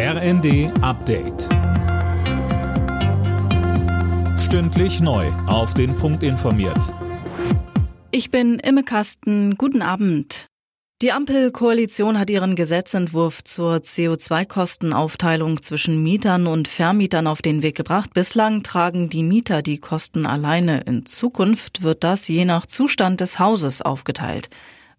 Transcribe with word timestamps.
RND 0.00 0.70
Update. 0.80 1.48
Stündlich 4.38 5.00
neu. 5.00 5.26
Auf 5.48 5.74
den 5.74 5.96
Punkt 5.96 6.22
informiert. 6.22 6.94
Ich 8.12 8.30
bin 8.30 8.60
Imme 8.60 8.84
Kasten. 8.84 9.56
Guten 9.58 9.82
Abend. 9.82 10.46
Die 11.02 11.10
Ampelkoalition 11.10 12.16
hat 12.16 12.30
ihren 12.30 12.54
Gesetzentwurf 12.54 13.42
zur 13.42 13.78
CO2-Kostenaufteilung 13.78 15.62
zwischen 15.62 16.00
Mietern 16.00 16.46
und 16.46 16.68
Vermietern 16.68 17.26
auf 17.26 17.42
den 17.42 17.62
Weg 17.62 17.76
gebracht. 17.76 18.14
Bislang 18.14 18.62
tragen 18.62 19.08
die 19.08 19.24
Mieter 19.24 19.62
die 19.62 19.78
Kosten 19.78 20.26
alleine. 20.26 20.82
In 20.82 21.06
Zukunft 21.06 21.82
wird 21.82 22.04
das 22.04 22.28
je 22.28 22.44
nach 22.44 22.66
Zustand 22.66 23.20
des 23.20 23.40
Hauses 23.40 23.82
aufgeteilt. 23.82 24.48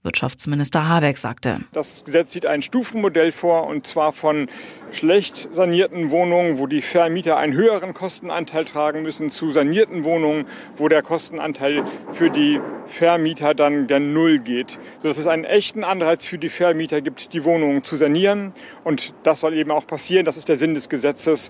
Wirtschaftsminister 0.03 0.87
Habeck 0.87 1.17
sagte. 1.17 1.59
Das 1.73 2.03
Gesetz 2.05 2.31
sieht 2.31 2.45
ein 2.45 2.61
Stufenmodell 2.61 3.31
vor, 3.31 3.67
und 3.67 3.85
zwar 3.85 4.13
von 4.13 4.47
schlecht 4.91 5.49
sanierten 5.51 6.09
Wohnungen, 6.09 6.57
wo 6.57 6.67
die 6.67 6.81
Vermieter 6.81 7.37
einen 7.37 7.53
höheren 7.53 7.93
Kostenanteil 7.93 8.65
tragen 8.65 9.01
müssen, 9.01 9.29
zu 9.29 9.51
sanierten 9.51 10.03
Wohnungen, 10.03 10.45
wo 10.77 10.87
der 10.87 11.03
Kostenanteil 11.03 11.83
für 12.13 12.29
die 12.29 12.61
Vermieter 12.85 13.53
dann 13.53 13.87
der 13.87 13.99
Null 13.99 14.39
geht, 14.39 14.79
sodass 14.99 15.17
es 15.17 15.27
einen 15.27 15.43
echten 15.43 15.83
Anreiz 15.83 16.25
für 16.25 16.37
die 16.37 16.49
Vermieter 16.49 17.01
gibt, 17.01 17.33
die 17.33 17.43
Wohnungen 17.43 17.83
zu 17.83 17.97
sanieren. 17.97 18.53
Und 18.83 19.13
das 19.23 19.41
soll 19.41 19.53
eben 19.53 19.71
auch 19.71 19.85
passieren. 19.85 20.25
Das 20.25 20.37
ist 20.37 20.49
der 20.49 20.57
Sinn 20.57 20.73
des 20.73 20.89
Gesetzes. 20.89 21.49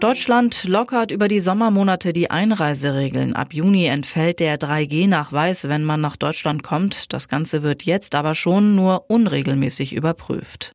Deutschland 0.00 0.62
lockert 0.62 1.10
über 1.10 1.26
die 1.26 1.40
Sommermonate 1.40 2.12
die 2.12 2.30
Einreiseregeln. 2.30 3.34
Ab 3.34 3.52
Juni 3.52 3.86
entfällt 3.86 4.38
der 4.38 4.56
3G-Nachweis, 4.56 5.68
wenn 5.68 5.82
man 5.82 6.00
nach 6.00 6.16
Deutschland 6.16 6.62
kommt. 6.62 7.12
Das 7.12 7.26
Ganze 7.26 7.64
wird 7.64 7.82
jetzt 7.82 8.14
aber 8.14 8.36
schon 8.36 8.76
nur 8.76 9.10
unregelmäßig 9.10 9.92
überprüft. 9.92 10.72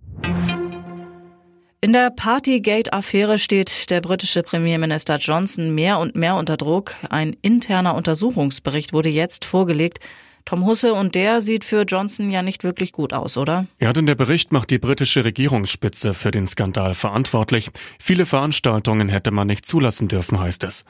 In 1.79 1.93
der 1.93 2.11
Partygate-Affäre 2.11 3.37
steht 3.37 3.89
der 3.89 4.01
britische 4.01 4.43
Premierminister 4.43 5.17
Johnson 5.17 5.73
mehr 5.73 5.99
und 5.99 6.17
mehr 6.17 6.35
unter 6.35 6.57
Druck. 6.57 6.93
Ein 7.09 7.35
interner 7.41 7.95
Untersuchungsbericht 7.95 8.91
wurde 8.91 9.09
jetzt 9.09 9.45
vorgelegt. 9.45 9.99
Tom 10.45 10.65
Husse 10.65 10.93
und 10.93 11.15
der 11.15 11.41
sieht 11.41 11.63
für 11.63 11.83
Johnson 11.83 12.29
ja 12.29 12.41
nicht 12.41 12.63
wirklich 12.63 12.91
gut 12.91 13.13
aus, 13.13 13.37
oder? 13.37 13.67
Ja, 13.79 13.93
denn 13.93 14.05
der 14.05 14.15
Bericht 14.15 14.51
macht 14.51 14.69
die 14.69 14.79
britische 14.79 15.23
Regierungsspitze 15.23 16.13
für 16.13 16.31
den 16.31 16.47
Skandal 16.47 16.93
verantwortlich. 16.95 17.69
Viele 17.99 18.25
Veranstaltungen 18.25 19.09
hätte 19.09 19.31
man 19.31 19.47
nicht 19.47 19.65
zulassen 19.65 20.07
dürfen, 20.07 20.39
heißt 20.39 20.63
es. 20.63 20.83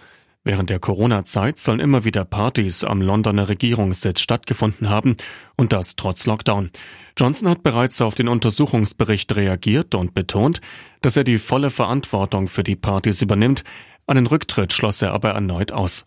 Während 0.46 0.70
der 0.70 0.80
Corona-Zeit 0.80 1.58
sollen 1.58 1.80
immer 1.80 2.04
wieder 2.04 2.26
Partys 2.26 2.84
am 2.84 3.02
Londoner 3.02 3.48
Regierungssitz 3.48 4.20
stattgefunden 4.20 4.90
haben 4.90 5.16
und 5.56 5.72
das 5.72 5.96
trotz 5.96 6.26
Lockdown. 6.26 6.70
Johnson 7.18 7.48
hat 7.48 7.64
bereits 7.64 8.02
auf 8.02 8.16
den 8.16 8.28
Untersuchungsbericht 8.28 9.34
reagiert 9.36 9.96
und 9.96 10.14
betont, 10.14 10.60
dass 11.02 11.16
er 11.16 11.24
die 11.24 11.38
volle 11.38 11.70
Verantwortung 11.70 12.48
für 12.48 12.64
die 12.64 12.76
Partys 12.76 13.22
übernimmt. 13.22 13.64
Einen 14.06 14.28
Rücktritt 14.28 14.74
schloss 14.74 15.02
er 15.02 15.14
aber 15.14 15.30
erneut 15.30 15.72
aus. 15.72 16.06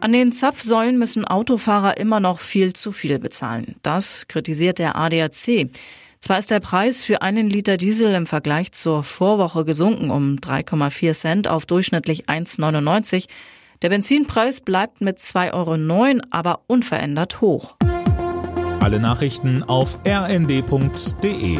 An 0.00 0.12
den 0.12 0.32
Zapfsäulen 0.32 0.98
müssen 0.98 1.26
Autofahrer 1.26 1.98
immer 1.98 2.20
noch 2.20 2.40
viel 2.40 2.72
zu 2.72 2.90
viel 2.90 3.18
bezahlen. 3.18 3.76
Das 3.82 4.26
kritisiert 4.28 4.78
der 4.78 4.96
ADAC. 4.96 5.68
Zwar 6.20 6.38
ist 6.38 6.50
der 6.50 6.60
Preis 6.60 7.02
für 7.02 7.20
einen 7.20 7.50
Liter 7.50 7.76
Diesel 7.76 8.14
im 8.14 8.26
Vergleich 8.26 8.72
zur 8.72 9.02
Vorwoche 9.02 9.66
gesunken 9.66 10.10
um 10.10 10.36
3,4 10.36 11.12
Cent 11.12 11.48
auf 11.48 11.66
durchschnittlich 11.66 12.28
1,99. 12.28 13.26
Der 13.82 13.90
Benzinpreis 13.90 14.62
bleibt 14.62 15.02
mit 15.02 15.18
2,09 15.18 15.52
Euro 15.52 16.22
aber 16.30 16.60
unverändert 16.66 17.42
hoch. 17.42 17.76
Alle 18.80 19.00
Nachrichten 19.00 19.62
auf 19.62 19.98
rnd.de 20.06 21.58